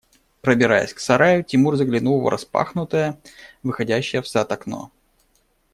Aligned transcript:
Пробираясь 0.41 0.95
к 0.95 0.99
сараю, 0.99 1.43
Тимур 1.43 1.75
заглянул 1.75 2.21
в 2.23 2.27
распахнутое, 2.27 3.21
выходящее 3.61 4.23
в 4.23 4.27
сад 4.27 4.51
окно. 4.51 4.89